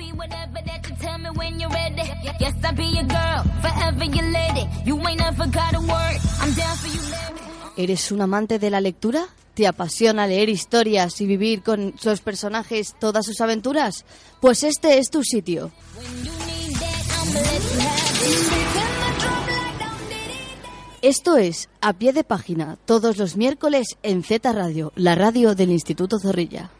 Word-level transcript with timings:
be 0.00 0.12
whatever 0.12 0.60
that 0.64 0.80
you 0.88 0.96
tell 0.96 1.18
me 1.18 1.30
when 1.30 1.60
you're 1.60 1.70
ready. 1.70 2.06
Yes, 2.40 2.54
I'll 2.64 2.74
be 2.74 2.86
your 2.98 3.04
girl, 3.04 3.40
forever 3.64 4.04
your 4.04 4.28
lady. 4.38 4.64
You 4.86 4.96
ain't 5.06 5.20
never 5.20 5.46
got 5.46 5.74
a 5.74 5.80
word. 5.80 6.18
I'm 6.40 6.52
down 6.54 6.76
for 6.82 6.88
you, 6.88 7.02
baby. 7.12 7.40
¿Eres 7.76 8.12
un 8.12 8.20
amante 8.20 8.58
de 8.58 8.70
la 8.70 8.80
lectura? 8.80 9.26
¿Te 9.54 9.66
apasiona 9.66 10.26
leer 10.26 10.48
historias 10.48 11.20
y 11.20 11.26
vivir 11.26 11.62
con 11.62 11.94
sus 11.98 12.20
personajes 12.20 12.94
todas 12.98 13.26
sus 13.26 13.40
aventuras? 13.40 14.04
Pues 14.40 14.64
este 14.64 14.98
es 14.98 15.10
tu 15.10 15.22
sitio. 15.22 15.70
Esto 21.02 21.36
es 21.36 21.68
A 21.80 21.94
Pie 21.94 22.12
de 22.12 22.24
Página, 22.24 22.76
todos 22.84 23.16
los 23.16 23.36
miércoles 23.36 23.96
en 24.02 24.22
Z 24.22 24.52
Radio, 24.52 24.92
la 24.96 25.14
radio 25.14 25.54
del 25.54 25.70
Instituto 25.70 26.18
Zorrilla. 26.18 26.70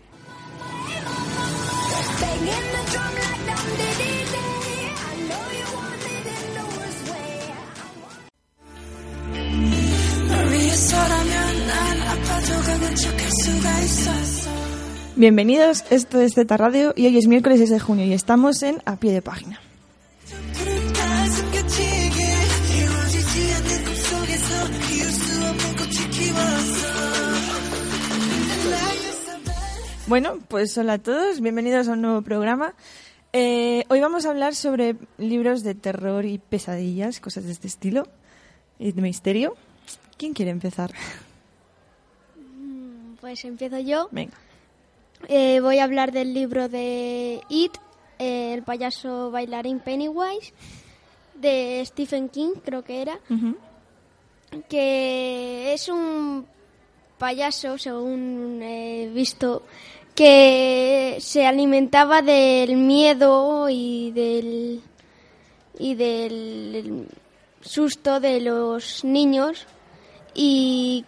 Bienvenidos, 15.16 15.84
esto 15.90 16.20
es 16.20 16.34
Zeta 16.34 16.56
Radio 16.56 16.92
y 16.96 17.06
hoy 17.06 17.18
es 17.18 17.26
miércoles 17.28 17.58
6 17.58 17.70
de 17.70 17.78
junio 17.78 18.04
y 18.04 18.12
estamos 18.12 18.62
en 18.62 18.82
A 18.84 18.96
Pie 18.96 19.12
de 19.12 19.22
Página. 19.22 19.60
Bueno, 30.06 30.38
pues 30.48 30.76
hola 30.76 30.94
a 30.94 30.98
todos, 30.98 31.40
bienvenidos 31.40 31.86
a 31.86 31.92
un 31.92 32.02
nuevo 32.02 32.22
programa. 32.22 32.74
Eh, 33.32 33.84
hoy 33.88 34.00
vamos 34.00 34.26
a 34.26 34.30
hablar 34.30 34.56
sobre 34.56 34.96
libros 35.18 35.62
de 35.62 35.76
terror 35.76 36.24
y 36.24 36.38
pesadillas, 36.38 37.20
cosas 37.20 37.44
de 37.44 37.52
este 37.52 37.68
estilo, 37.68 38.08
y 38.80 38.90
de 38.90 39.02
misterio. 39.02 39.54
¿Quién 40.16 40.32
quiere 40.32 40.50
empezar? 40.50 40.90
Pues 43.30 43.44
empiezo 43.44 43.78
yo. 43.78 44.08
Venga. 44.10 44.36
Eh, 45.28 45.60
voy 45.60 45.78
a 45.78 45.84
hablar 45.84 46.10
del 46.10 46.34
libro 46.34 46.68
de 46.68 47.40
It, 47.48 47.76
eh, 48.18 48.54
el 48.54 48.64
payaso 48.64 49.30
bailarín 49.30 49.78
Pennywise, 49.78 50.52
de 51.36 51.80
Stephen 51.86 52.28
King, 52.28 52.54
creo 52.64 52.82
que 52.82 53.02
era, 53.02 53.20
que 54.68 55.72
es 55.72 55.88
un 55.88 56.44
payaso, 57.18 57.78
según 57.78 58.62
he 58.64 59.08
visto, 59.14 59.62
que 60.12 61.18
se 61.20 61.46
alimentaba 61.46 62.22
del 62.22 62.76
miedo 62.78 63.68
y 63.70 64.10
del 64.10 64.80
y 65.78 65.94
del 65.94 67.06
susto 67.60 68.18
de 68.18 68.40
los 68.40 69.04
niños 69.04 69.68
y 70.34 71.04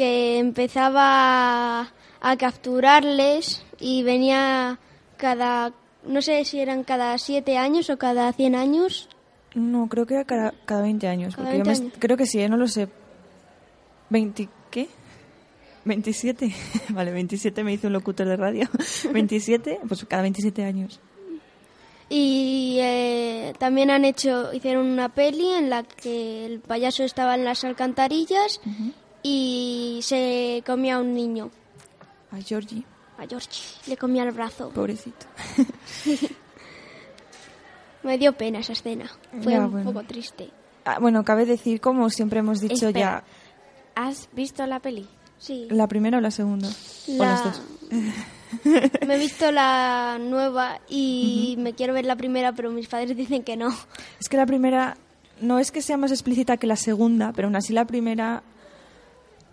que 0.00 0.38
empezaba 0.38 1.92
a, 2.22 2.36
capturarles 2.38 3.62
y 3.78 4.02
venía 4.02 4.78
cada 5.18 5.72
no 6.06 6.22
sé 6.22 6.46
si 6.46 6.58
eran 6.58 6.84
cada 6.84 7.18
siete 7.18 7.58
años 7.58 7.90
o 7.90 7.98
cada 7.98 8.32
cien 8.32 8.54
años 8.54 9.10
No, 9.54 9.88
creo 9.88 10.06
que 10.06 10.14
era 10.14 10.24
cada, 10.24 10.54
cada 10.64 10.80
20 10.80 11.06
años. 11.06 11.36
Cada 11.36 11.48
porque 11.50 11.58
yo 11.58 11.64
20 11.64 11.80
me- 11.82 11.86
años. 11.88 11.98
creo 11.98 12.16
que 12.16 12.24
sí, 12.24 12.40
¿eh? 12.40 12.48
no 12.48 12.56
lo 12.56 12.66
sé. 12.66 12.88
¿20 14.10 14.48
qué? 14.70 14.88
¿27? 15.84 16.54
vale, 16.90 17.10
27 17.12 17.62
me 17.62 17.74
hizo 17.74 17.88
un 17.88 17.92
locutor 17.92 18.26
de 18.26 18.36
radio. 18.36 18.64
¿27? 18.78 19.80
Pues 19.86 20.02
cada 20.06 20.22
27 20.22 20.64
años. 20.64 20.98
Y 22.08 22.78
eh, 22.80 23.52
también 23.58 23.90
han 23.90 24.04
hecho, 24.04 24.52
hicieron 24.52 24.86
una 24.86 25.10
peli 25.10 25.46
en 25.52 25.68
la 25.70 25.82
que 25.84 26.44
el 26.46 26.58
payaso 26.60 27.04
estaba 27.04 27.34
en 27.34 27.44
las 27.44 27.62
alcantarillas 27.64 28.60
y 29.22 30.00
se 30.02 30.62
comía 30.66 30.96
a 30.96 31.00
un 31.00 31.14
niño, 31.14 31.50
A 32.32 32.40
Georgie, 32.40 32.84
a 33.18 33.26
Georgie, 33.26 33.62
le 33.86 33.96
comía 33.96 34.22
el 34.22 34.30
brazo. 34.32 34.70
pobrecito. 34.70 35.26
Me 38.02 38.16
dio 38.16 38.32
pena 38.32 38.60
esa 38.60 38.72
escena, 38.72 39.10
fue 39.42 39.52
Ya, 39.52 39.60
un 39.66 39.72
bueno. 39.72 39.92
poco 39.92 40.06
triste. 40.06 40.48
Ah, 40.86 40.98
bueno, 40.98 41.22
cabe 41.24 41.44
decir, 41.44 41.80
como 41.80 42.08
siempre 42.08 42.38
hemos 42.40 42.60
dicho 42.60 42.86
Espera. 42.88 43.22
¿Has 43.94 44.28
visto 44.32 44.64
la 44.66 44.80
peli? 44.80 45.06
Sí, 45.38 45.66
ya, 45.68 45.74
¿la 45.74 45.86
primera 45.86 46.16
o 46.18 46.20
la 46.20 46.30
segunda? 46.30 46.68
O 46.68 47.12
La- 47.18 47.26
las 47.26 47.44
dos. 47.44 47.62
me 49.06 49.14
he 49.14 49.18
visto 49.18 49.52
la 49.52 50.18
nueva 50.18 50.80
y 50.88 51.56
me 51.58 51.74
quiero 51.74 51.92
ver 51.92 52.06
la 52.06 52.16
primera, 52.16 52.52
pero 52.54 52.70
mis 52.70 52.88
padres 52.88 53.14
dicen 53.16 53.42
que 53.42 53.56
no. 53.56 53.68
Es 54.18 54.28
que 54.30 54.36
la 54.38 54.46
primera 54.46 54.96
no 55.42 55.58
es 55.58 55.70
que 55.70 55.82
sea 55.82 55.98
más 55.98 56.10
explícita 56.10 56.56
que 56.56 56.66
la 56.66 56.76
segunda, 56.76 57.32
pero 57.34 57.48
aún 57.48 57.56
así 57.56 57.74
la 57.74 57.84
primera 57.84 58.42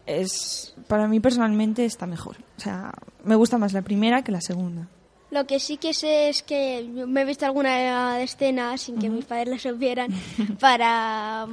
es, 0.07 0.73
para 0.87 1.07
mí 1.07 1.19
personalmente, 1.19 1.85
está 1.85 2.07
mejor. 2.07 2.37
O 2.57 2.61
sea, 2.61 2.93
me 3.23 3.35
gusta 3.35 3.57
más 3.57 3.73
la 3.73 3.81
primera 3.83 4.23
que 4.23 4.31
la 4.31 4.41
segunda. 4.41 4.87
Lo 5.29 5.45
que 5.45 5.59
sí 5.59 5.77
que 5.77 5.93
sé 5.93 6.29
es 6.29 6.41
que 6.41 6.89
me 7.05 7.21
he 7.21 7.25
visto 7.25 7.45
alguna 7.45 8.21
escena 8.21 8.77
sin 8.77 8.97
que 8.97 9.09
mis 9.09 9.25
padres 9.25 9.49
lo 9.49 9.71
supieran 9.71 10.09
para, 10.59 11.45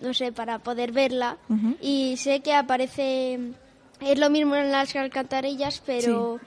no 0.00 0.14
sé, 0.14 0.30
para 0.30 0.58
poder 0.58 0.92
verla. 0.92 1.38
Y 1.80 2.16
sé 2.18 2.40
que 2.40 2.54
aparece, 2.54 3.40
es 4.00 4.18
lo 4.18 4.28
mismo 4.28 4.54
en 4.54 4.70
las 4.70 4.94
alcantarillas, 4.94 5.82
pero 5.84 6.38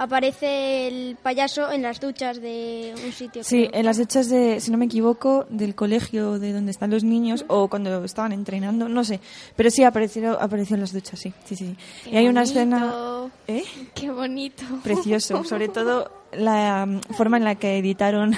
aparece 0.00 0.88
el 0.88 1.16
payaso 1.22 1.70
en 1.70 1.82
las 1.82 2.00
duchas 2.00 2.40
de 2.40 2.94
un 3.04 3.12
sitio. 3.12 3.44
Sí, 3.44 3.68
creo. 3.68 3.80
en 3.80 3.84
las 3.84 3.98
hechas 3.98 4.30
de, 4.30 4.58
si 4.58 4.70
no 4.70 4.78
me 4.78 4.86
equivoco, 4.86 5.44
del 5.50 5.74
colegio 5.74 6.38
de 6.38 6.54
donde 6.54 6.70
están 6.70 6.90
los 6.90 7.04
niños 7.04 7.44
o 7.48 7.68
cuando 7.68 8.02
estaban 8.02 8.32
entrenando, 8.32 8.88
no 8.88 9.04
sé. 9.04 9.20
Pero 9.56 9.70
sí 9.70 9.84
apareció, 9.84 10.40
apareció 10.40 10.76
en 10.76 10.80
las 10.80 10.94
duchas, 10.94 11.20
sí. 11.20 11.34
sí, 11.44 11.54
sí. 11.54 11.76
Qué 12.04 12.10
y 12.12 12.16
hay 12.16 12.28
una 12.28 12.44
escena... 12.44 13.30
¿Eh? 13.46 13.62
Qué 13.94 14.10
bonito. 14.10 14.64
precioso, 14.82 15.44
sobre 15.44 15.68
todo 15.68 16.10
la 16.32 16.86
mm, 16.86 17.00
forma 17.14 17.36
en 17.36 17.44
la 17.44 17.56
que 17.56 17.76
editaron. 17.76 18.34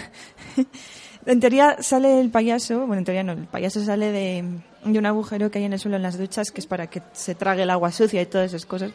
en 1.27 1.39
teoría 1.39 1.81
sale 1.81 2.21
el 2.21 2.31
payaso, 2.31 2.89
bueno, 2.89 2.99
en 2.99 3.05
teoría 3.05 3.23
no, 3.23 3.33
el 3.33 3.47
payaso 3.47 3.85
sale 3.85 4.11
de, 4.11 4.45
de 4.85 4.99
un 4.99 5.07
agujero 5.07 5.49
que 5.53 5.61
hay 5.61 5.65
en 5.67 5.75
el 5.75 5.79
suelo 5.79 5.97
en 5.97 6.03
las 6.03 6.19
duchas, 6.19 6.51
que 6.51 6.61
es 6.61 6.67
para 6.67 6.89
que 6.89 7.03
se 7.13 7.37
trague 7.37 7.63
el 7.63 7.71
agua 7.71 7.93
sucia 7.93 8.21
y 8.21 8.27
todas 8.27 8.49
esas 8.49 8.67
cosas. 8.67 8.91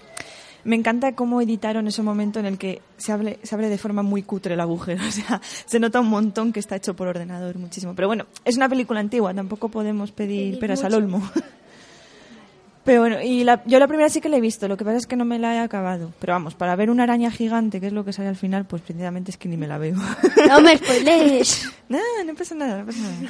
Me 0.68 0.76
encanta 0.76 1.14
cómo 1.16 1.40
editaron 1.42 1.88
ese 1.88 2.04
momento 2.04 2.40
en 2.42 2.46
el 2.46 2.58
que 2.58 2.82
se 2.98 3.14
abre, 3.14 3.40
se 3.42 3.56
abre 3.56 3.70
de 3.70 3.78
forma 3.78 4.04
muy 4.04 4.22
cutre 4.22 4.54
el 4.56 4.60
agujero. 4.60 5.02
O 5.08 5.12
sea, 5.12 5.42
se 5.66 5.80
nota 5.80 6.02
un 6.02 6.10
montón 6.10 6.52
que 6.52 6.60
está 6.60 6.76
hecho 6.76 6.94
por 6.96 7.08
ordenador, 7.08 7.58
muchísimo. 7.58 7.96
Pero 7.96 8.08
bueno, 8.10 8.26
es 8.44 8.58
una 8.58 8.68
película 8.68 9.00
antigua, 9.00 9.34
tampoco 9.34 9.70
podemos 9.70 10.12
pedir 10.12 10.60
peras 10.60 10.84
al 10.84 10.94
olmo. 10.94 11.22
Pero 12.84 13.02
bueno, 13.02 13.22
y 13.22 13.44
la- 13.44 13.62
yo 13.66 13.80
la 13.80 13.88
primera 13.88 14.08
sí 14.10 14.22
que 14.22 14.30
la 14.30 14.38
he 14.38 14.42
visto, 14.42 14.68
lo 14.70 14.78
que 14.78 14.86
pasa 14.86 14.98
es 14.98 15.08
que 15.08 15.16
no 15.18 15.26
me 15.26 15.40
la 15.40 15.56
he 15.56 15.60
acabado. 15.60 16.14
Pero 16.20 16.34
vamos, 16.34 16.56
para 16.56 16.76
ver 16.78 16.90
una 16.90 17.04
araña 17.04 17.30
gigante, 17.32 17.82
que 17.82 17.88
es 17.88 17.94
lo 17.94 18.06
que 18.06 18.14
sale 18.14 18.30
al 18.30 18.38
final, 18.38 18.66
pues 18.66 18.82
precisamente 18.82 19.32
es 19.32 19.38
que 19.38 19.50
ni 19.50 19.58
me 19.58 19.68
la 19.68 19.78
veo. 19.78 19.96
No 20.48 20.62
me 20.62 20.78
spoilees. 20.78 21.70
no, 21.90 21.98
no 22.26 22.36
pasa 22.36 22.56
nada, 22.56 22.80
no 22.80 22.86
pasa 22.86 23.00
nada. 23.00 23.30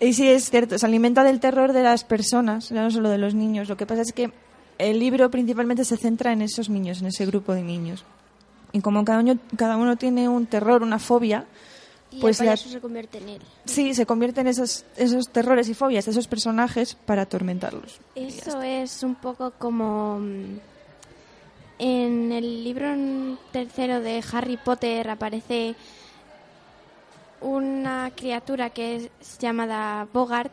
y 0.00 0.12
sí, 0.12 0.28
es 0.28 0.50
cierto, 0.50 0.78
se 0.78 0.86
alimenta 0.86 1.24
del 1.24 1.40
terror 1.40 1.72
de 1.72 1.82
las 1.82 2.04
personas, 2.04 2.68
ya 2.68 2.82
no 2.82 2.90
solo 2.92 3.08
de 3.08 3.18
los 3.18 3.34
niños. 3.34 3.68
Lo 3.68 3.76
que 3.76 3.86
pasa 3.86 4.02
es 4.02 4.12
que 4.12 4.30
el 4.78 4.98
libro 4.98 5.30
principalmente 5.30 5.84
se 5.84 5.96
centra 5.96 6.32
en 6.32 6.42
esos 6.42 6.68
niños, 6.68 7.00
en 7.00 7.06
ese 7.08 7.26
grupo 7.26 7.52
de 7.54 7.62
niños. 7.62 8.04
Y 8.72 8.80
como 8.80 9.04
cada 9.04 9.20
uno, 9.20 9.38
cada 9.56 9.76
uno 9.76 9.96
tiene 9.96 10.28
un 10.28 10.46
terror, 10.46 10.82
una 10.82 10.98
fobia, 10.98 11.46
Y 12.10 12.20
pues 12.20 12.40
el 12.40 12.46
la- 12.46 12.56
se 12.56 12.80
convierte 12.80 13.18
en 13.18 13.28
él. 13.30 13.42
sí, 13.64 13.94
se 13.94 14.06
convierte 14.06 14.40
en 14.40 14.46
esos, 14.46 14.84
esos 14.96 15.28
terrores 15.30 15.68
y 15.68 15.74
fobias 15.74 16.06
esos 16.08 16.26
personajes 16.28 16.94
para 16.94 17.22
atormentarlos. 17.22 17.98
Eso 18.14 18.62
es 18.62 19.02
un 19.02 19.14
poco 19.14 19.52
como 19.58 20.18
mm, 20.20 20.58
en 21.78 22.32
el 22.32 22.64
libro 22.64 22.88
tercero 23.52 24.00
de 24.00 24.22
Harry 24.32 24.56
Potter 24.56 25.10
aparece 25.10 25.74
una 27.40 28.10
criatura 28.14 28.70
que 28.70 28.96
es 28.96 29.38
llamada 29.38 30.06
Bogart 30.12 30.52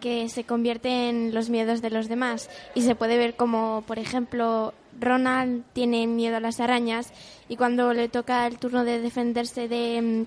que 0.00 0.28
se 0.28 0.44
convierte 0.44 1.08
en 1.08 1.32
los 1.32 1.48
miedos 1.48 1.80
de 1.80 1.90
los 1.90 2.08
demás. 2.08 2.50
Y 2.74 2.82
se 2.82 2.94
puede 2.94 3.16
ver 3.16 3.36
como, 3.36 3.82
por 3.86 3.98
ejemplo, 3.98 4.74
Ronald 5.00 5.64
tiene 5.72 6.06
miedo 6.06 6.36
a 6.36 6.40
las 6.40 6.60
arañas 6.60 7.12
y 7.48 7.56
cuando 7.56 7.92
le 7.92 8.08
toca 8.08 8.46
el 8.46 8.58
turno 8.58 8.84
de 8.84 9.00
defenderse 9.00 9.68
de, 9.68 10.26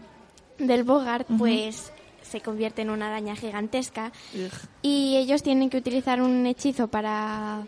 mm, 0.59 0.65
del 0.65 0.83
Bogart, 0.83 1.27
pues 1.37 1.91
se 2.23 2.41
convierte 2.41 2.81
en 2.81 2.89
una 2.89 3.07
araña 3.07 3.35
gigantesca. 3.35 4.11
Y 4.81 5.17
ellos 5.17 5.43
tienen 5.43 5.69
que 5.69 5.77
utilizar 5.77 6.21
un 6.21 6.45
hechizo 6.47 6.87
para 6.87 7.63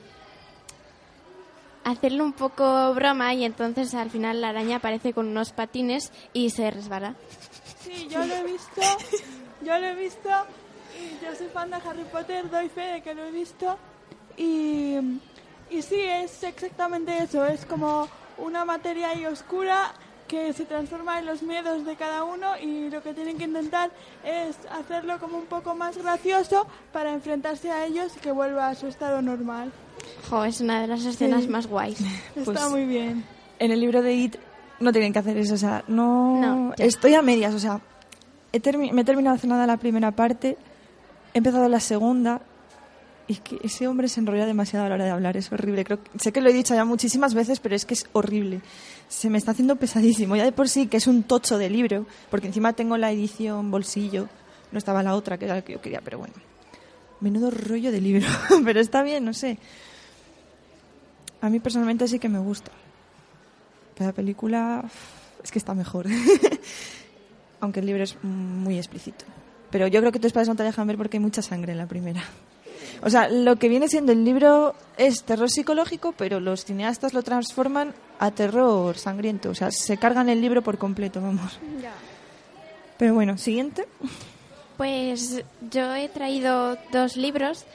hacerle 1.84 2.22
un 2.22 2.34
poco 2.34 2.94
broma 2.94 3.34
y 3.34 3.46
entonces 3.46 3.94
al 3.94 4.10
final 4.10 4.42
la 4.42 4.50
araña 4.50 4.78
aparece 4.78 5.14
con 5.14 5.28
unos 5.28 5.52
patines 5.54 6.12
y 6.34 6.50
se 6.50 6.70
resbala. 6.70 7.16
Sí, 7.88 8.08
yo 8.10 8.26
lo 8.26 8.34
he 8.36 8.44
visto, 8.44 8.82
yo 9.62 9.80
lo 9.80 9.86
he 9.88 9.96
visto 9.96 10.30
y 11.00 11.24
yo 11.26 11.36
soy 11.36 11.48
fan 11.48 11.70
de 11.70 11.78
Harry 11.78 12.04
Potter, 12.12 12.50
doy 12.50 12.70
fe 12.70 12.82
de 12.82 13.02
que 13.02 13.14
lo 13.16 13.24
he 13.26 13.32
visto 13.32 13.78
y, 14.36 14.96
y 15.70 15.82
sí, 15.82 15.96
es 16.00 16.44
exactamente 16.44 17.18
eso, 17.18 17.46
es 17.46 17.66
como 17.66 18.08
una 18.38 18.66
materia 18.66 19.10
ahí 19.10 19.26
oscura 19.26 19.94
que 20.28 20.52
se 20.52 20.66
transforma 20.66 21.20
en 21.20 21.26
los 21.26 21.42
miedos 21.42 21.86
de 21.86 21.96
cada 21.96 22.24
uno 22.26 22.58
y 22.62 22.90
lo 22.90 23.02
que 23.02 23.14
tienen 23.14 23.38
que 23.38 23.46
intentar 23.46 23.90
es 24.26 24.58
hacerlo 24.70 25.20
como 25.20 25.38
un 25.38 25.46
poco 25.46 25.74
más 25.74 25.98
gracioso 25.98 26.68
para 26.92 27.14
enfrentarse 27.14 27.72
a 27.72 27.86
ellos 27.86 28.12
y 28.18 28.20
que 28.20 28.32
vuelva 28.32 28.68
a 28.68 28.76
su 28.76 28.88
estado 28.88 29.22
normal. 29.22 29.72
Jo, 30.30 30.44
es 30.44 30.60
una 30.60 30.82
de 30.82 30.88
las 30.88 31.06
escenas 31.06 31.44
Sí. 31.44 31.48
más 31.48 31.68
guays. 31.68 32.00
Está 32.36 32.44
Pues- 32.44 32.70
muy 32.70 32.86
bien. 32.86 33.24
En 33.60 33.72
el 33.72 33.80
libro 33.80 34.02
de 34.02 34.14
It 34.14 34.36
no 34.80 34.92
tienen 34.92 35.14
que 35.14 35.20
hacer 35.20 35.38
eso, 35.38 35.56
o 35.56 35.58
sea, 35.58 35.84
no... 35.88 36.40
No. 36.40 36.74
Estoy 36.78 37.14
a 37.16 37.22
medias, 37.22 37.54
o 37.54 37.60
sea, 37.60 37.82
he 38.54 38.62
termi- 38.62 38.92
me 38.92 39.02
he 39.02 39.06
terminado 39.06 39.36
hace 39.36 39.48
nada 39.48 39.66
la 39.68 39.78
primera 39.78 40.12
parte, 40.12 40.58
he 41.34 41.38
empezado 41.40 41.68
la 41.70 41.80
segunda 41.80 42.42
y 43.28 43.34
es 43.34 43.40
que 43.42 43.58
ese 43.64 43.88
hombre 43.88 44.08
se 44.08 44.20
enrolla 44.22 44.46
demasiado 44.46 44.86
a 44.86 44.90
la 44.90 44.96
hora 44.96 45.06
de 45.06 45.12
hablar, 45.12 45.36
es 45.36 45.52
horrible. 45.52 45.84
Creo 45.84 46.02
que- 46.02 46.18
sé 46.20 46.32
que 46.32 46.40
lo 46.42 46.50
he 46.50 46.54
dicho 46.54 46.74
ya 46.76 46.86
muchísimas 46.86 47.34
veces, 47.34 47.60
pero 47.60 47.76
es 47.76 47.86
que 47.86 47.94
es 47.96 48.08
horrible. 48.14 48.62
Se 49.10 49.30
me 49.30 49.38
está 49.38 49.52
haciendo 49.52 49.76
pesadísimo, 49.78 50.36
ya 50.36 50.44
de 50.46 50.52
por 50.52 50.70
sí 50.70 50.88
que 50.88 50.98
es 50.98 51.08
un 51.08 51.24
tocho 51.24 51.58
de 51.58 51.70
libro, 51.70 52.06
porque 52.30 52.48
encima 52.48 52.74
tengo 52.74 52.98
la 52.98 53.12
edición 53.12 53.70
bolsillo, 53.72 54.30
no 54.72 54.78
estaba 54.78 55.04
la 55.04 55.16
otra, 55.16 55.38
que 55.38 55.46
era 55.46 55.56
la 55.56 55.62
que 55.64 55.74
yo 55.74 55.82
quería, 55.82 56.02
pero 56.02 56.20
bueno. 56.20 56.34
Menudo 57.20 57.50
rollo 57.52 57.92
de 57.92 58.00
libro, 58.00 58.28
pero 58.64 58.80
está 58.80 59.02
bien, 59.02 59.26
no 59.26 59.34
sé. 59.34 59.58
A 61.42 61.50
mí 61.50 61.60
personalmente 61.60 62.08
sí 62.08 62.20
que 62.20 62.30
me 62.30 62.40
gusta. 62.40 62.72
Cada 63.98 64.12
película 64.12 64.82
uf, 64.84 65.44
es 65.44 65.52
que 65.52 65.60
está 65.60 65.74
mejor. 65.74 66.06
Aunque 67.60 67.80
el 67.80 67.86
libro 67.88 68.04
es 68.04 68.16
muy 68.24 68.78
explícito. 68.78 69.26
Pero 69.72 69.88
yo 69.88 70.00
creo 70.00 70.12
que 70.12 70.20
tus 70.20 70.32
padres 70.32 70.48
no 70.48 70.56
te 70.56 70.64
dejan 70.64 70.88
ver 70.88 70.98
porque 70.98 71.18
hay 71.18 71.22
mucha 71.22 71.42
sangre 71.42 71.72
en 71.72 71.78
la 71.80 71.88
primera. 71.88 72.24
O 73.02 73.10
sea, 73.10 73.30
lo 73.30 73.58
que 73.58 73.70
viene 73.70 73.88
siendo 73.88 74.12
el 74.12 74.24
libro 74.24 74.76
es 74.98 75.24
terror 75.24 75.50
psicológico, 75.50 76.14
pero 76.18 76.40
los 76.40 76.66
cineastas 76.66 77.14
lo 77.14 77.22
transforman 77.22 77.94
a 78.20 78.32
terror 78.32 78.98
sangriento. 78.98 79.50
O 79.50 79.56
sea, 79.56 79.72
se 79.72 79.98
cargan 79.98 80.30
el 80.30 80.42
libro 80.42 80.62
por 80.62 80.78
completo, 80.78 81.22
vamos. 81.22 81.60
Pero 82.98 83.14
bueno, 83.14 83.38
siguiente. 83.38 83.88
Pues 84.78 85.44
yo 85.72 85.96
he 85.96 86.10
traído 86.10 86.78
dos 86.92 87.18
libros. 87.18 87.66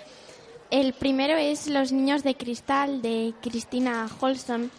El 0.73 0.95
primero 0.95 1.37
es 1.37 1.69
Los 1.69 1.93
niños 1.93 2.23
de 2.25 2.35
cristal 2.35 3.03
de 3.03 3.35
Cristina 3.43 4.09
Holson. 4.21 4.71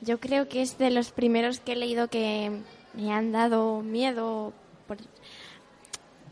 Yo 0.00 0.18
creo 0.18 0.48
que 0.48 0.62
es 0.62 0.78
de 0.78 0.90
los 0.90 1.12
primeros 1.12 1.60
que 1.60 1.72
he 1.72 1.76
leído 1.76 2.08
que 2.08 2.50
me 2.94 3.12
han 3.12 3.32
dado 3.32 3.82
miedo. 3.82 4.54
por- 4.88 4.96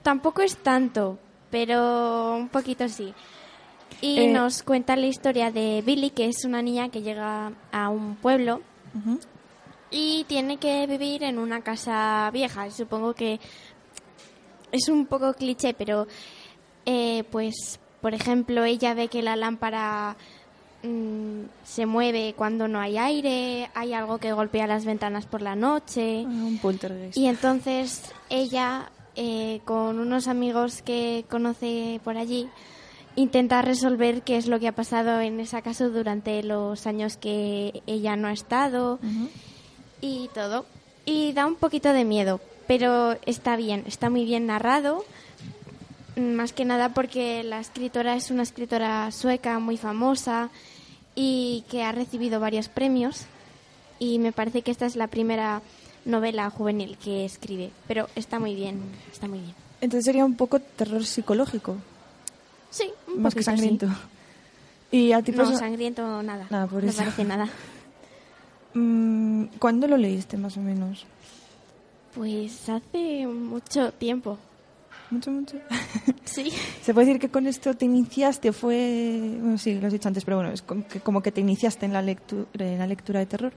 Tampoco 0.03 0.41
es 0.41 0.57
tanto, 0.57 1.19
pero 1.51 2.35
un 2.35 2.49
poquito 2.49 2.89
sí. 2.89 3.13
Y 4.01 4.21
Eh, 4.21 4.33
nos 4.33 4.63
cuenta 4.63 4.97
la 4.97 5.07
historia 5.07 5.51
de 5.51 5.83
Billy, 5.85 6.09
que 6.11 6.25
es 6.27 6.47
una 6.47 6.63
niña 6.63 6.89
que 6.89 7.03
llega 7.03 7.53
a 7.73 7.89
un 7.91 8.17
pueblo 8.17 8.63
y 9.91 10.25
tiene 10.25 10.57
que 10.57 10.87
vivir 10.87 11.25
en 11.25 11.39
una 11.39 11.61
casa 11.61 12.31
vieja. 12.33 12.71
Supongo 12.71 13.13
que 13.13 13.39
es 14.73 14.89
un 14.89 15.05
poco 15.05 15.35
cliché, 15.35 15.75
pero 15.75 16.07
eh, 16.87 17.25
pues, 17.31 17.79
por 18.01 18.15
ejemplo, 18.15 18.65
ella 18.65 18.95
ve 18.95 19.09
que 19.09 19.23
la 19.23 19.37
lámpara 19.37 20.17
mm, 20.83 21.43
se 21.65 21.87
mueve 21.87 22.35
cuando 22.37 22.69
no 22.69 22.81
hay 22.81 22.99
aire, 22.99 23.71
hay 23.75 23.93
algo 23.93 24.19
que 24.19 24.33
golpea 24.33 24.67
las 24.67 24.85
ventanas 24.85 25.27
por 25.27 25.43
la 25.43 25.57
noche. 25.57 26.25
Un 26.27 26.59
poltergeist. 26.59 27.17
Y 27.17 27.27
entonces 27.27 28.13
ella, 28.29 28.91
eh, 29.17 29.61
con 29.65 29.99
unos 29.99 30.29
amigos 30.29 30.83
que 30.83 31.25
conoce 31.29 32.01
por 32.05 32.17
allí, 32.17 32.49
intenta 33.17 33.63
resolver 33.63 34.23
qué 34.23 34.37
es 34.37 34.47
lo 34.47 34.59
que 34.61 34.69
ha 34.69 34.73
pasado 34.73 35.21
en 35.21 35.41
esa 35.41 35.63
casa 35.63 35.89
durante 35.89 36.43
los 36.43 36.87
años 36.87 37.17
que 37.17 37.83
ella 37.87 38.17
no 38.17 38.29
ha 38.29 38.33
estado 38.33 38.99
y 40.01 40.29
todo. 40.35 40.67
Y 41.05 41.33
da 41.33 41.47
un 41.47 41.57
poquito 41.57 41.93
de 41.93 42.05
miedo, 42.05 42.41
pero 42.67 43.17
está 43.27 43.57
bien, 43.57 43.85
está 43.87 44.11
muy 44.11 44.25
bien 44.25 44.47
narrado. 44.47 45.05
Más 46.21 46.53
que 46.53 46.65
nada 46.65 46.91
porque 46.93 47.43
la 47.43 47.61
escritora 47.61 48.15
es 48.17 48.31
una 48.31 48.43
escritora 48.43 49.11
sueca 49.11 49.59
muy 49.59 49.77
famosa 49.77 50.51
y 51.15 51.65
que 51.71 51.83
ha 51.83 51.93
recibido 51.93 52.41
varios 52.41 52.69
premios. 52.69 53.23
Y 53.99 54.19
me 54.19 54.33
parece 54.33 54.63
que 54.63 54.71
esta 54.71 54.87
es 54.87 54.97
la 54.97 55.07
primera 55.09 55.63
novela 56.05 56.49
juvenil 56.51 56.97
que 56.99 57.25
escribe. 57.25 57.71
Pero 57.89 58.09
está 58.17 58.39
muy 58.39 58.55
bien, 58.55 58.81
está 59.13 59.29
muy 59.29 59.39
bien. 59.41 59.55
Entonces 59.81 60.05
sería 60.05 60.25
un 60.25 60.37
poco 60.37 60.59
terror 60.61 61.05
psicológico, 61.05 61.77
Sí, 62.71 62.91
un 63.09 63.23
más 63.23 63.35
que 63.35 63.41
sí. 63.41 63.45
sangriento. 63.47 63.89
Y 64.93 65.13
a 65.13 65.23
ti 65.23 65.33
No, 65.33 65.57
sangriento 65.57 66.23
nada. 66.23 66.47
Nada, 66.51 66.67
por 66.67 66.83
no 66.85 66.91
eso. 66.91 66.99
parece 66.99 67.25
nada. 67.25 67.49
Mm, 68.75 69.45
¿Cuándo 69.59 69.87
lo 69.89 69.97
leíste 69.97 70.37
más 70.37 70.57
o 70.57 70.61
menos? 70.61 71.05
Pues 72.15 72.69
hace 72.69 73.27
mucho 73.27 73.93
tiempo. 73.93 74.39
Mucho, 75.11 75.31
mucho. 75.31 75.57
Sí. 76.25 76.53
¿Se 76.83 76.95
puede 76.95 77.07
decir 77.09 77.21
que 77.21 77.29
con 77.29 77.47
esto 77.49 77.75
te 77.75 77.85
iniciaste? 77.87 78.53
Fue. 78.53 79.19
Bueno, 79.41 79.59
sí, 79.59 79.75
lo 79.81 79.89
has 79.89 79.93
dicho 79.93 80.07
antes, 80.07 80.25
pero 80.25 80.37
bueno, 80.37 80.53
es 80.53 80.63
como 80.63 80.87
que, 80.87 81.01
como 81.01 81.23
que 81.23 81.33
te 81.33 81.41
iniciaste 81.41 81.87
en 81.87 81.93
la, 81.93 82.03
lectu- 82.03 82.47
en 82.57 82.79
la 82.79 82.87
lectura 82.87 83.19
de 83.19 83.27
terror. 83.27 83.53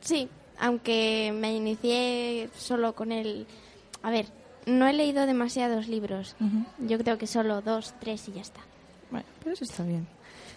Sí, 0.00 0.28
aunque 0.60 1.32
me 1.34 1.52
inicié 1.54 2.48
solo 2.56 2.94
con 2.94 3.10
el... 3.10 3.46
A 4.02 4.10
ver, 4.10 4.26
no 4.66 4.86
he 4.86 4.92
leído 4.92 5.26
demasiados 5.26 5.88
libros. 5.88 6.36
Yo 6.78 6.96
creo 6.98 7.18
que 7.18 7.26
solo 7.26 7.60
dos, 7.60 7.92
tres 7.98 8.28
y 8.28 8.32
ya 8.34 8.42
está. 8.42 8.60
Bueno, 9.10 9.26
pero 9.42 9.54
eso 9.54 9.64
está 9.64 9.82
bien. 9.82 10.06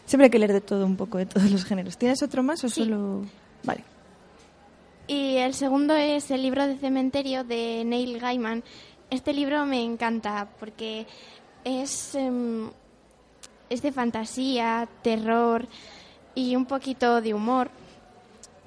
Siempre 0.05 0.25
hay 0.25 0.29
que 0.31 0.37
leer 0.39 0.53
de 0.53 0.61
todo 0.61 0.85
un 0.85 0.95
poco, 0.97 1.17
de 1.17 1.25
todos 1.25 1.49
los 1.49 1.65
géneros. 1.65 1.97
¿Tienes 1.97 2.21
otro 2.21 2.43
más 2.43 2.63
o 2.63 2.69
Sí. 2.69 2.83
solo.? 2.83 3.25
Vale. 3.63 3.83
Y 5.07 5.37
el 5.37 5.53
segundo 5.55 5.95
es 5.95 6.29
el 6.31 6.43
libro 6.43 6.65
de 6.67 6.77
cementerio 6.77 7.43
de 7.43 7.83
Neil 7.85 8.19
Gaiman. 8.19 8.63
Este 9.13 9.31
libro 9.31 9.63
me 9.67 9.83
encanta 9.83 10.47
porque 10.59 11.05
es, 11.63 12.15
em, 12.15 12.71
es 13.69 13.83
de 13.83 13.91
fantasía, 13.91 14.89
terror 15.03 15.67
y 16.33 16.55
un 16.55 16.65
poquito 16.65 17.21
de 17.21 17.35
humor. 17.35 17.69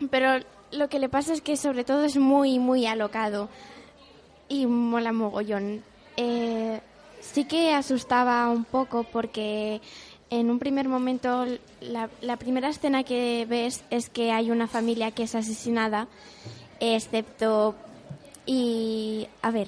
Pero 0.09 0.38
lo 0.71 0.88
que 0.88 1.00
le 1.00 1.09
pasa 1.09 1.33
es 1.33 1.41
que 1.41 1.57
sobre 1.57 1.83
todo 1.83 2.05
es 2.05 2.17
muy, 2.17 2.61
muy 2.61 2.87
alocado 2.87 3.49
y 4.49 4.67
mola 4.67 5.11
mogollón. 5.11 5.83
Eh, 6.17 6.81
sí 7.21 7.45
que 7.47 7.75
asustaba 7.75 8.49
un 8.49 8.62
poco 8.65 9.03
porque 9.03 9.81
en 10.31 10.49
un 10.49 10.61
primer 10.61 10.88
momento 10.88 11.45
la, 11.81 12.09
la 12.21 12.37
primera 12.37 12.69
escena 12.69 13.03
que 13.03 13.47
ves 13.49 13.83
es 13.91 14.09
que 14.11 14.31
hay 14.31 14.53
una 14.53 14.69
familia 14.69 15.11
que 15.11 15.25
es 15.25 15.35
asesinada, 15.35 16.07
excepto... 16.79 17.75
Y 18.49 19.26
a 19.43 19.50
ver, 19.50 19.67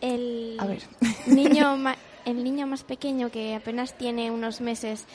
el 0.00 0.56
A 0.58 0.66
ver. 0.66 0.82
niño 1.26 1.76
ma- 1.78 1.96
el 2.24 2.44
niño 2.44 2.66
más 2.66 2.84
pequeño 2.84 3.30
que 3.30 3.54
apenas 3.54 3.96
tiene 3.96 4.30
unos 4.30 4.60
meses 4.60 5.06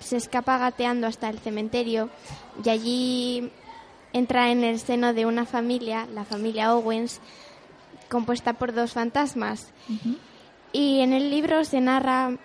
se 0.00 0.16
escapa 0.16 0.58
gateando 0.58 1.06
hasta 1.06 1.28
el 1.30 1.38
cementerio 1.38 2.10
y 2.64 2.68
allí 2.68 3.50
entra 4.12 4.50
en 4.50 4.62
el 4.64 4.78
seno 4.80 5.14
de 5.14 5.26
una 5.26 5.46
familia, 5.46 6.06
la 6.12 6.24
familia 6.24 6.74
Owens, 6.74 7.20
compuesta 8.10 8.52
por 8.54 8.74
dos 8.74 8.92
fantasmas. 8.92 9.72
Y 10.72 11.00
en 11.00 11.12
el 11.12 11.30
libro 11.30 11.64
se 11.64 11.80
narra 11.80 12.36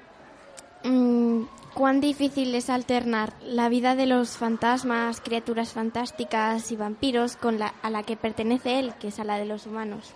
mm, 0.83 1.41
cuán 1.73 1.99
difícil 2.01 2.53
es 2.55 2.69
alternar 2.69 3.33
la 3.43 3.69
vida 3.69 3.95
de 3.95 4.05
los 4.05 4.37
fantasmas, 4.37 5.19
criaturas 5.19 5.73
fantásticas 5.73 6.71
y 6.71 6.75
vampiros 6.75 7.35
con 7.35 7.59
la 7.59 7.73
a 7.81 7.89
la 7.89 8.03
que 8.03 8.15
pertenece 8.15 8.79
él, 8.79 8.93
que 8.99 9.09
es 9.09 9.19
a 9.19 9.23
la 9.23 9.37
de 9.37 9.45
los 9.45 9.65
humanos. 9.65 10.13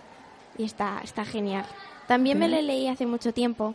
Y 0.58 0.64
está, 0.64 1.00
está 1.02 1.24
genial. 1.24 1.66
También 2.06 2.38
me 2.38 2.48
lo 2.48 2.60
leí 2.60 2.86
hace 2.88 3.06
mucho 3.06 3.32
tiempo 3.32 3.74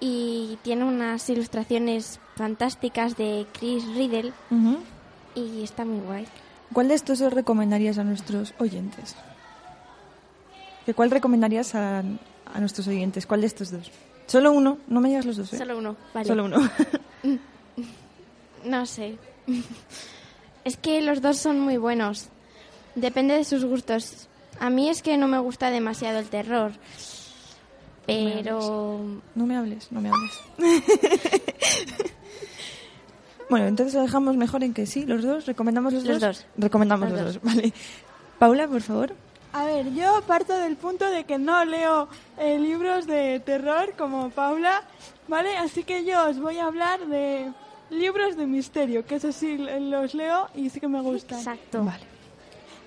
y 0.00 0.58
tiene 0.62 0.84
unas 0.84 1.28
ilustraciones 1.30 2.20
fantásticas 2.36 3.16
de 3.16 3.46
Chris 3.52 3.86
Riddle 3.94 4.32
y 5.34 5.62
está 5.62 5.84
muy 5.84 6.00
guay. 6.00 6.26
¿Cuál 6.72 6.88
de 6.88 6.94
estos 6.94 7.20
os 7.20 7.32
recomendarías 7.32 7.98
a 7.98 8.04
nuestros 8.04 8.52
oyentes? 8.58 9.14
¿Que 10.84 10.92
¿Cuál 10.92 11.10
recomendarías 11.10 11.74
a, 11.74 12.00
a 12.00 12.60
nuestros 12.60 12.88
oyentes? 12.88 13.26
¿Cuál 13.26 13.42
de 13.42 13.46
estos 13.46 13.70
dos? 13.70 13.90
Solo 14.26 14.52
uno, 14.52 14.78
no 14.88 15.00
me 15.00 15.08
digas 15.08 15.24
los 15.24 15.36
dos. 15.36 15.52
¿eh? 15.52 15.58
Solo 15.58 15.78
uno, 15.78 15.96
vale. 16.12 16.26
Solo 16.26 16.44
uno. 16.44 16.56
No 18.64 18.86
sé. 18.86 19.18
Es 20.64 20.78
que 20.78 21.02
los 21.02 21.20
dos 21.20 21.36
son 21.36 21.60
muy 21.60 21.76
buenos. 21.76 22.28
Depende 22.94 23.34
de 23.34 23.44
sus 23.44 23.66
gustos. 23.66 24.28
A 24.60 24.70
mí 24.70 24.88
es 24.88 25.02
que 25.02 25.16
no 25.16 25.28
me 25.28 25.38
gusta 25.38 25.70
demasiado 25.70 26.18
el 26.18 26.26
terror. 26.28 26.72
Pero 28.06 29.00
No 29.34 29.46
me 29.46 29.56
hables, 29.56 29.90
no 29.90 30.00
me 30.00 30.10
hables. 30.10 30.32
bueno, 33.50 33.66
entonces 33.66 33.94
lo 33.94 34.02
dejamos 34.02 34.36
mejor 34.36 34.62
en 34.64 34.74
que 34.74 34.86
sí, 34.86 35.06
los 35.06 35.22
dos. 35.22 35.46
¿Recomendamos 35.46 35.92
los, 35.92 36.04
Los 36.04 36.20
dos? 36.20 36.38
dos. 36.38 36.46
Recomendamos 36.56 37.10
Los 37.10 37.18
los, 37.20 37.34
dos. 37.34 37.42
dos, 37.42 37.54
vale. 37.54 37.72
Paula, 38.38 38.68
por 38.68 38.82
favor. 38.82 39.14
A 39.52 39.64
ver, 39.66 39.92
yo 39.94 40.20
parto 40.26 40.52
del 40.52 40.76
punto 40.76 41.08
de 41.08 41.24
que 41.24 41.38
no 41.38 41.64
leo 41.64 42.08
eh, 42.38 42.58
libros 42.58 43.06
de 43.06 43.40
terror 43.40 43.94
como 43.96 44.30
Paula, 44.30 44.82
¿vale? 45.28 45.56
Así 45.56 45.84
que 45.84 46.04
yo 46.04 46.26
os 46.28 46.40
voy 46.40 46.58
a 46.58 46.66
hablar 46.66 47.06
de 47.06 47.52
libros 47.90 48.36
de 48.36 48.46
misterio, 48.46 49.06
que 49.06 49.14
eso 49.16 49.30
sí 49.30 49.56
los 49.56 50.14
leo 50.14 50.48
y 50.56 50.70
sí 50.70 50.80
que 50.80 50.88
me 50.88 51.00
gustan. 51.00 51.38
exacto. 51.38 51.84
Vale. 51.84 52.02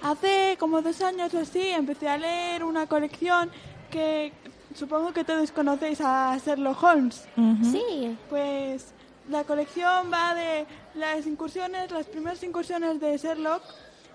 Hace 0.02 0.58
como 0.60 0.82
dos 0.82 1.02
años 1.02 1.34
o 1.34 1.40
así 1.40 1.68
empecé 1.70 2.08
a 2.08 2.18
leer 2.18 2.64
una 2.64 2.88
colección 2.88 3.50
que 3.90 4.32
supongo 4.76 5.12
que 5.14 5.24
todos 5.24 5.52
conocéis 5.52 6.00
a 6.02 6.38
Sherlock 6.38 6.82
Holmes. 6.84 7.26
Sí, 7.72 8.18
Pues 8.30 8.94
la 9.30 9.44
colección 9.44 10.12
va 10.14 10.34
de 10.36 10.66
las 10.96 11.26
incursiones, 11.26 11.92
las 11.92 12.06
primeras 12.06 12.42
incursiones 12.44 13.00
de 13.00 13.18
Sherlock 13.18 13.62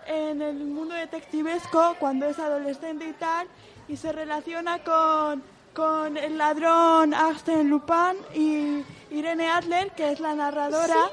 en 0.07 0.41
el 0.41 0.57
mundo 0.65 0.95
detectivesco 0.95 1.97
cuando 1.99 2.27
es 2.27 2.39
adolescente 2.39 3.07
y 3.09 3.13
tal, 3.13 3.47
y 3.89 3.97
se 3.97 4.11
relaciona 4.13 4.79
con, 4.83 5.43
con 5.75 6.17
el 6.17 6.39
ladrón 6.39 7.13
Arsène 7.13 7.65
Lupin 7.69 8.17
y 8.35 8.83
Irene 9.15 9.49
Adler, 9.51 9.91
que 9.91 10.13
es 10.13 10.21
la 10.21 10.35
narradora 10.35 11.11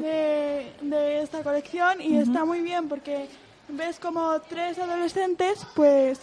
de, 0.00 0.72
de 0.80 1.22
esta 1.22 1.42
colección, 1.42 2.00
y 2.00 2.16
está 2.16 2.44
muy 2.44 2.62
bien 2.62 2.88
porque 2.88 3.28
ves 3.68 3.98
como 3.98 4.40
tres 4.48 4.78
adolescentes, 4.78 5.66
pues 5.74 6.20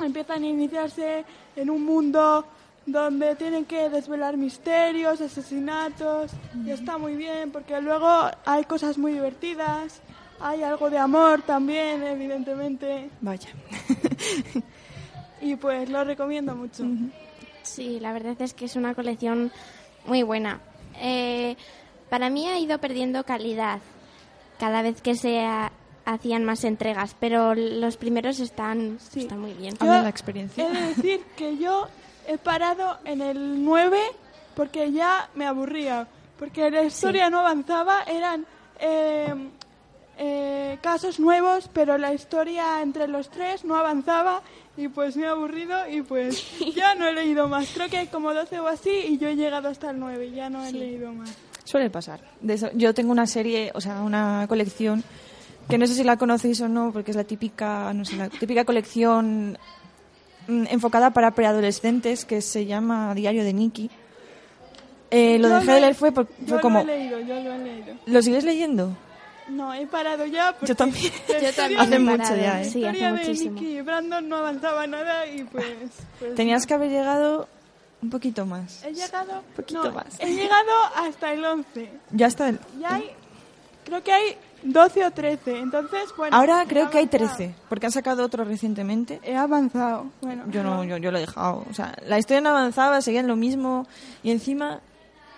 empiezan 0.00 0.42
a 0.42 0.46
iniciarse 0.46 1.24
en 1.56 1.70
un 1.70 1.84
mundo 1.84 2.44
donde 2.84 3.34
tienen 3.34 3.64
que 3.64 3.88
desvelar 3.90 4.36
misterios, 4.36 5.20
asesinatos, 5.20 6.30
y 6.64 6.70
está 6.70 6.98
muy 6.98 7.16
bien 7.16 7.50
porque 7.50 7.80
luego 7.80 8.30
hay 8.44 8.64
cosas 8.64 8.96
muy 8.98 9.12
divertidas, 9.14 10.00
hay 10.40 10.62
algo 10.62 10.88
de 10.90 10.98
amor 10.98 11.42
también, 11.42 12.02
evidentemente, 12.04 13.10
Vaya. 13.20 13.48
y 15.40 15.56
pues 15.56 15.88
lo 15.88 16.04
recomiendo 16.04 16.54
mucho. 16.54 16.84
sí, 17.62 17.98
la 18.00 18.12
verdad 18.12 18.40
es 18.40 18.54
que 18.54 18.66
es 18.66 18.76
una 18.76 18.94
colección 18.94 19.50
muy 20.06 20.22
buena. 20.22 20.60
Eh, 21.00 21.56
para 22.08 22.30
mí 22.30 22.46
ha 22.48 22.58
ido 22.58 22.78
perdiendo 22.78 23.24
calidad 23.24 23.80
cada 24.58 24.82
vez 24.82 25.02
que 25.02 25.14
se 25.16 25.40
ha- 25.40 25.72
hacían 26.06 26.44
más 26.44 26.64
entregas, 26.64 27.14
pero 27.20 27.54
los 27.54 27.96
primeros 27.98 28.40
están, 28.40 28.98
Sí. 29.10 29.20
están 29.20 29.40
muy 29.40 29.52
bien. 29.52 29.74
Habla 29.80 29.98
Yo 29.98 30.02
la 30.04 30.08
experiencia. 30.08 30.66
He 30.66 30.72
de 30.72 30.80
decir 30.94 31.20
que 31.36 31.58
yo 31.58 31.88
he 32.26 32.38
parado 32.38 32.96
en 33.04 33.20
el 33.20 33.62
9 33.64 33.98
porque 34.54 34.90
ya 34.92 35.28
me 35.34 35.46
aburría, 35.46 36.06
porque 36.38 36.70
la 36.70 36.84
historia 36.84 37.28
no 37.28 37.40
avanzaba, 37.40 38.04
eran 38.04 38.46
eh, 38.80 39.34
eh, 40.18 40.78
casos 40.80 41.20
nuevos, 41.20 41.68
pero 41.72 41.98
la 41.98 42.14
historia 42.14 42.80
entre 42.82 43.06
los 43.08 43.28
tres 43.28 43.64
no 43.64 43.76
avanzaba 43.76 44.42
y 44.76 44.88
pues 44.88 45.16
me 45.16 45.24
he 45.24 45.28
aburrido 45.28 45.76
y 45.90 46.02
pues 46.02 46.42
ya 46.74 46.94
no 46.94 47.06
he 47.06 47.12
leído 47.12 47.48
más. 47.48 47.68
Creo 47.74 47.88
que 47.88 47.98
hay 47.98 48.06
como 48.06 48.32
12 48.32 48.60
o 48.60 48.66
así 48.68 48.90
y 48.90 49.18
yo 49.18 49.28
he 49.28 49.36
llegado 49.36 49.68
hasta 49.68 49.90
el 49.90 49.98
9, 49.98 50.30
ya 50.30 50.48
no 50.48 50.64
he 50.64 50.72
leído 50.72 51.12
más. 51.12 51.30
Suele 51.64 51.90
pasar. 51.90 52.20
De 52.40 52.54
eso- 52.54 52.70
yo 52.74 52.94
tengo 52.94 53.10
una 53.12 53.26
serie, 53.26 53.72
o 53.74 53.80
sea, 53.80 54.02
una 54.02 54.46
colección 54.48 55.02
que 55.68 55.78
no 55.78 55.86
sé 55.86 55.94
si 55.94 56.04
la 56.04 56.16
conocéis 56.16 56.60
o 56.60 56.68
no, 56.68 56.92
porque 56.92 57.10
es 57.10 57.16
la 57.16 57.24
típica, 57.24 57.92
no 57.92 58.04
sé, 58.04 58.16
la 58.16 58.28
típica 58.28 58.64
colección 58.64 59.58
mm, 60.48 60.64
enfocada 60.70 61.10
para 61.10 61.32
preadolescentes 61.32 62.24
que 62.24 62.40
se 62.40 62.66
llama 62.66 63.14
Diario 63.14 63.44
de 63.44 63.52
Nicky. 63.52 63.90
Eh, 65.10 65.38
lo 65.38 65.48
Yo 65.48 65.54
dejé 65.56 65.66
lo 65.66 65.74
de 65.74 65.80
leer 65.80 65.94
fue, 65.94 66.12
por- 66.12 66.26
Yo 66.28 66.46
fue 66.46 66.56
lo 66.56 66.60
como... 66.60 66.80
he 66.80 66.84
leído, 66.84 67.20
yo 67.20 67.34
lo 67.40 67.52
he 67.54 67.58
leído. 67.58 67.94
¿Lo 68.06 68.22
sigues 68.22 68.44
leyendo? 68.44 68.96
No, 69.48 69.72
he 69.72 69.86
parado 69.86 70.26
ya 70.26 70.52
porque 70.52 70.66
Yo 70.66 70.74
también. 70.74 71.12
Yo 71.28 71.80
Hace 71.80 71.98
mucho 72.00 72.16
parado, 72.18 72.36
ya, 72.36 72.62
¿eh? 72.62 72.64
Sí, 72.64 72.84
hace 72.84 72.98
de 72.98 73.12
muchísimo. 73.12 73.60
Nicky 73.60 73.78
y 73.78 73.80
Brandon 73.82 74.28
no 74.28 74.36
avanzaba 74.36 74.86
nada 74.88 75.26
y 75.28 75.44
pues... 75.44 75.64
pues 76.18 76.34
Tenías 76.34 76.62
no. 76.62 76.66
que 76.68 76.74
haber 76.74 76.90
llegado 76.90 77.48
un 78.02 78.10
poquito 78.10 78.44
más. 78.46 78.84
He 78.84 78.92
llegado... 78.92 79.42
poquito 79.54 79.84
no, 79.84 79.92
más. 79.92 80.18
He 80.18 80.34
llegado 80.34 80.72
hasta 80.96 81.32
el 81.32 81.44
11. 81.44 81.90
Ya 82.10 82.26
está. 82.26 82.48
el- 82.48 82.58
Ya 82.80 82.96
hay... 82.96 83.10
Creo 83.84 84.02
que 84.02 84.12
hay 84.12 84.36
12 84.62 85.04
o 85.04 85.10
13. 85.10 85.58
Entonces, 85.58 86.00
bueno... 86.16 86.36
Ahora 86.36 86.64
creo 86.66 86.90
que 86.90 86.98
hay 86.98 87.04
avanzado. 87.04 87.36
13, 87.36 87.54
porque 87.68 87.86
han 87.86 87.92
sacado 87.92 88.24
otro 88.24 88.44
recientemente. 88.44 89.20
He 89.22 89.36
avanzado. 89.36 90.06
Bueno, 90.20 90.44
Yo 90.50 90.62
no, 90.62 90.84
yo, 90.84 90.96
yo 90.96 91.10
lo 91.10 91.18
he 91.18 91.20
dejado. 91.20 91.64
O 91.70 91.74
sea, 91.74 91.96
la 92.06 92.18
historia 92.18 92.40
no 92.40 92.50
avanzaba, 92.50 93.00
seguían 93.00 93.26
lo 93.26 93.36
mismo. 93.36 93.86
Y 94.22 94.30
encima 94.30 94.80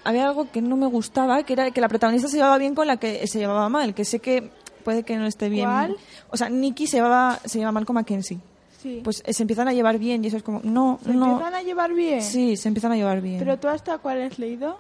había 0.05 0.27
algo 0.27 0.51
que 0.51 0.63
no 0.63 0.77
me 0.77 0.87
gustaba, 0.87 1.43
que 1.43 1.53
era 1.53 1.71
que 1.71 1.81
la 1.81 1.89
protagonista 1.89 2.29
se 2.29 2.37
llevaba 2.37 2.59
bien 2.59 2.75
con 2.75 2.87
la 2.87 2.97
que 2.97 3.27
se 3.27 3.39
llevaba 3.39 3.69
mal. 3.69 3.95
Que 3.95 4.05
sé 4.05 4.21
que 4.21 4.51
puede 4.85 5.03
que 5.03 5.17
no 5.17 5.27
esté 5.27 5.49
bien. 5.49 5.69
¿Cuál? 5.69 5.97
O 6.31 6.37
sea, 6.37 6.49
Nicky 6.49 6.87
se 6.87 6.97
llevaba, 6.97 7.39
se 7.45 7.59
lleva 7.59 7.73
mal 7.73 7.85
con 7.85 7.95
Mackenzie. 7.95 8.39
Sí. 8.81 9.01
Pues 9.03 9.23
eh, 9.27 9.33
se 9.33 9.43
empiezan 9.43 9.67
a 9.69 9.73
llevar 9.73 9.99
bien 9.99 10.25
y 10.25 10.29
eso 10.29 10.37
es 10.37 10.43
como, 10.45 10.61
no, 10.63 11.01
¿Se 11.03 11.13
no. 11.13 11.33
empiezan 11.33 11.55
a 11.55 11.63
llevar 11.63 11.93
bien? 11.93 12.23
Sí, 12.23 12.57
se 12.57 12.69
empiezan 12.69 12.93
a 12.93 12.97
llevar 12.97 13.21
bien. 13.21 13.39
¿Pero 13.41 13.59
tú 13.59 13.67
hasta 13.69 13.99
cuál 13.99 14.23
has 14.23 14.39
leído? 14.39 14.79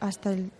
Hasta 0.00 0.32
el 0.32 0.50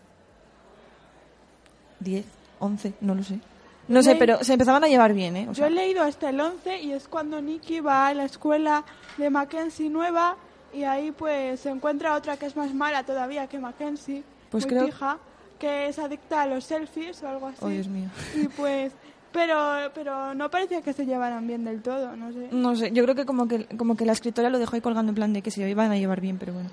10, 2.01 2.25
11, 2.65 2.95
no 3.01 3.15
lo 3.15 3.23
sé. 3.23 3.39
No 3.87 4.03
sé, 4.03 4.17
pero 4.17 4.43
se 4.43 4.55
empezaban 4.55 4.83
a 4.83 4.89
llevar 4.89 5.13
bien, 5.13 5.37
¿eh? 5.37 5.47
O 5.51 5.53
Yo 5.53 5.67
he 5.67 5.71
leído 5.71 6.03
hasta 6.03 6.31
el 6.31 6.41
11 6.41 6.81
y 6.83 6.93
es 6.93 7.07
cuando 7.07 7.41
Nicky 7.43 7.81
va 7.81 8.07
a 8.07 8.15
la 8.15 8.25
escuela 8.25 8.83
de 9.19 9.29
Mackenzie 9.29 9.91
nueva 9.91 10.37
y 10.73 10.85
ahí 10.85 11.13
pues 11.13 11.61
se 11.61 11.69
encuentra 11.69 12.15
otra 12.15 12.39
que 12.39 12.47
es 12.47 12.57
más 12.57 12.73
mala 12.73 13.05
todavía 13.05 13.47
que 13.47 13.59
Mackenzie, 13.59 14.23
Pues 14.51 14.65
muy 14.67 14.75
creo- 14.91 15.19
que 15.59 15.87
es 15.89 15.99
adicta 15.99 16.43
a 16.43 16.47
los 16.47 16.65
selfies 16.65 17.23
o 17.23 17.29
algo 17.29 17.47
así. 17.49 17.59
Oh, 17.61 17.69
Dios 17.69 17.87
mío. 17.87 18.09
Y 18.35 18.49
pues, 18.49 18.93
pero, 19.35 19.91
pero 19.93 20.33
no 20.33 20.49
parecía 20.49 20.81
que 20.81 20.93
se 20.93 21.05
llevaran 21.05 21.45
bien 21.49 21.65
del 21.65 21.83
todo, 21.83 22.17
no 22.17 22.33
sé. 22.33 22.49
No 22.53 22.77
sé, 22.77 22.93
yo 22.93 23.03
creo 23.03 23.17
que 23.17 23.27
como 23.27 23.49
que 23.49 23.67
como 23.77 23.97
que 23.97 24.07
la 24.07 24.13
escritora 24.13 24.49
lo 24.49 24.61
dejó 24.61 24.77
ahí 24.77 24.81
colgando 24.81 25.11
en 25.11 25.17
plan 25.17 25.33
de 25.33 25.43
que 25.43 25.51
se 25.51 25.69
iban 25.69 25.91
a 25.91 25.99
llevar 25.99 26.21
bien, 26.21 26.39
pero 26.39 26.53
bueno. 26.53 26.71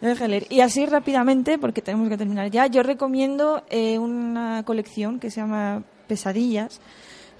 Lo 0.00 0.08
dejé 0.08 0.28
leer. 0.28 0.46
Y 0.48 0.60
así 0.60 0.86
rápidamente, 0.86 1.58
porque 1.58 1.82
tenemos 1.82 2.08
que 2.08 2.16
terminar 2.16 2.50
ya, 2.52 2.68
yo 2.68 2.84
recomiendo 2.84 3.64
eh, 3.68 3.98
una 3.98 4.62
colección 4.64 5.18
que 5.18 5.30
se 5.32 5.40
llama 5.40 5.82
Pesadillas, 6.06 6.80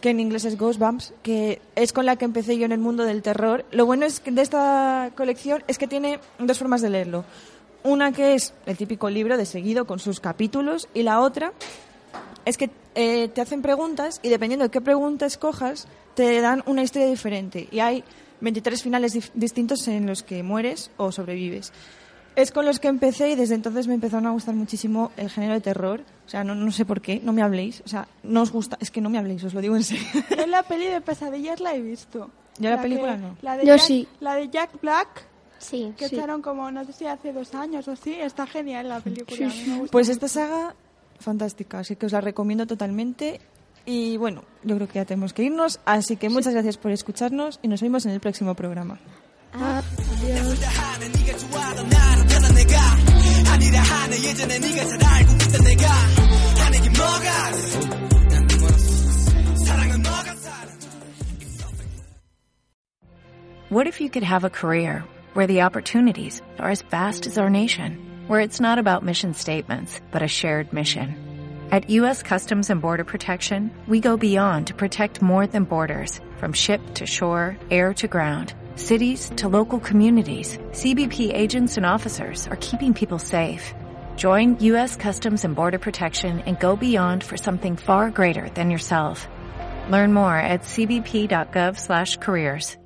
que 0.00 0.10
en 0.10 0.18
inglés 0.18 0.44
es 0.44 0.58
Ghostbumps, 0.58 1.14
que 1.22 1.62
es 1.76 1.92
con 1.92 2.04
la 2.04 2.16
que 2.16 2.24
empecé 2.24 2.58
yo 2.58 2.64
en 2.64 2.72
el 2.72 2.80
mundo 2.80 3.04
del 3.04 3.22
terror. 3.22 3.64
Lo 3.70 3.86
bueno 3.86 4.06
es 4.06 4.18
que 4.18 4.32
de 4.32 4.42
esta 4.42 5.12
colección 5.14 5.62
es 5.68 5.78
que 5.78 5.86
tiene 5.86 6.18
dos 6.40 6.58
formas 6.58 6.82
de 6.82 6.90
leerlo. 6.90 7.24
Una 7.84 8.10
que 8.10 8.34
es 8.34 8.54
el 8.66 8.76
típico 8.76 9.08
libro 9.08 9.36
de 9.36 9.46
seguido 9.46 9.86
con 9.86 10.00
sus 10.00 10.18
capítulos 10.18 10.88
y 10.94 11.04
la 11.04 11.20
otra 11.20 11.52
es 12.44 12.56
que 12.58 12.70
eh, 12.94 13.28
te 13.28 13.40
hacen 13.40 13.62
preguntas 13.62 14.20
y 14.22 14.28
dependiendo 14.28 14.64
de 14.64 14.70
qué 14.70 14.80
pregunta 14.80 15.26
escojas, 15.26 15.86
te 16.14 16.40
dan 16.40 16.62
una 16.66 16.82
historia 16.82 17.08
diferente. 17.08 17.68
Y 17.70 17.80
hay 17.80 18.04
23 18.40 18.82
finales 18.82 19.30
distintos 19.34 19.86
en 19.88 20.06
los 20.06 20.22
que 20.22 20.42
mueres 20.42 20.90
o 20.96 21.10
sobrevives. 21.12 21.72
Es 22.36 22.50
con 22.50 22.66
los 22.66 22.80
que 22.80 22.88
empecé 22.88 23.30
y 23.30 23.36
desde 23.36 23.54
entonces 23.54 23.86
me 23.86 23.94
empezaron 23.94 24.26
a 24.26 24.32
gustar 24.32 24.54
muchísimo 24.56 25.12
el 25.16 25.30
género 25.30 25.54
de 25.54 25.60
terror. 25.60 26.00
O 26.26 26.28
sea, 26.28 26.42
no, 26.42 26.54
no 26.56 26.72
sé 26.72 26.84
por 26.84 27.00
qué, 27.00 27.20
no 27.22 27.32
me 27.32 27.42
habléis. 27.42 27.80
O 27.84 27.88
sea, 27.88 28.08
no 28.24 28.42
os 28.42 28.50
gusta, 28.50 28.76
es 28.80 28.90
que 28.90 29.00
no 29.00 29.08
me 29.08 29.18
habléis, 29.18 29.44
os 29.44 29.54
lo 29.54 29.60
digo 29.60 29.76
en 29.76 29.84
serio. 29.84 30.04
Yo 30.36 30.46
la 30.46 30.64
peli 30.64 30.86
de 30.86 31.00
pesadillas 31.00 31.60
la 31.60 31.74
he 31.74 31.80
visto. 31.80 32.30
Yo 32.58 32.70
la 32.70 32.76
que- 32.76 32.82
película 32.82 33.16
no. 33.16 33.36
La 33.42 33.56
de 33.56 33.64
Yo 33.66 33.76
Jack- 33.76 33.86
sí. 33.86 34.08
La 34.20 34.34
de 34.34 34.48
Jack 34.48 34.80
Black, 34.80 35.26
Sí, 35.58 35.94
que 35.96 36.08
sí. 36.08 36.16
echaron 36.16 36.42
como, 36.42 36.70
no 36.72 36.84
sé 36.84 36.92
si 36.92 37.06
hace 37.06 37.32
dos 37.32 37.54
años 37.54 37.86
o 37.88 37.92
así, 37.92 38.12
está 38.14 38.46
genial 38.46 38.88
la 38.88 39.00
película. 39.00 39.48
me 39.66 39.78
gusta 39.78 39.92
Pues 39.92 40.08
esta 40.08 40.26
saga, 40.28 40.74
fantástica, 41.24 41.80
así 41.80 41.96
que 41.96 42.06
os 42.06 42.12
la 42.12 42.20
recomiendo 42.20 42.66
totalmente. 42.66 43.40
Y 43.86 44.16
bueno, 44.16 44.44
yo 44.62 44.76
creo 44.76 44.88
que 44.88 44.94
ya 44.94 45.04
tenemos 45.04 45.32
que 45.32 45.42
irnos, 45.42 45.80
así 45.84 46.16
que 46.16 46.28
muchas 46.28 46.54
gracias 46.54 46.76
por 46.76 46.90
escucharnos 46.92 47.58
y 47.62 47.68
nos 47.68 47.82
vemos 47.82 48.06
en 48.06 48.12
el 48.12 48.20
próximo 48.20 48.54
programa. 48.54 48.98
What 63.70 63.88
if 63.88 64.00
you 64.00 64.08
could 64.08 64.22
have 64.22 64.44
a 64.44 64.50
career 64.50 65.04
where 65.34 65.48
the 65.48 65.62
opportunities 65.62 66.40
are 66.58 66.70
as 66.70 66.82
vast 66.82 67.26
as 67.26 67.38
our 67.38 67.50
nation, 67.50 68.13
where 68.28 68.40
it's 68.40 68.60
not 68.60 68.78
about 68.78 69.02
mission 69.02 69.34
statements, 69.34 70.00
but 70.12 70.22
a 70.22 70.28
shared 70.28 70.72
mission? 70.72 71.16
At 71.72 71.90
U.S. 71.90 72.22
Customs 72.22 72.70
and 72.70 72.80
Border 72.80 73.02
Protection, 73.04 73.72
we 73.88 73.98
go 73.98 74.16
beyond 74.16 74.68
to 74.68 74.74
protect 74.74 75.20
more 75.20 75.48
than 75.48 75.64
borders. 75.64 76.20
From 76.36 76.52
ship 76.52 76.80
to 76.94 77.06
shore, 77.06 77.56
air 77.70 77.92
to 77.94 78.06
ground, 78.06 78.54
cities 78.76 79.32
to 79.36 79.48
local 79.48 79.80
communities, 79.80 80.58
CBP 80.70 81.34
agents 81.34 81.76
and 81.76 81.86
officers 81.86 82.46
are 82.46 82.58
keeping 82.60 82.94
people 82.94 83.18
safe. 83.18 83.74
Join 84.16 84.56
U.S. 84.60 84.94
Customs 84.94 85.44
and 85.44 85.56
Border 85.56 85.78
Protection 85.78 86.38
and 86.40 86.60
go 86.60 86.76
beyond 86.76 87.24
for 87.24 87.36
something 87.36 87.76
far 87.76 88.10
greater 88.10 88.48
than 88.50 88.70
yourself. 88.70 89.26
Learn 89.90 90.14
more 90.14 90.36
at 90.36 90.62
cbp.gov/careers. 90.62 92.76